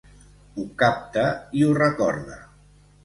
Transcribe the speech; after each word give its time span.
Ho 0.55 0.63
capta 0.83 1.25
i 1.59 1.61
ho 1.67 1.75
recorda. 1.81 2.41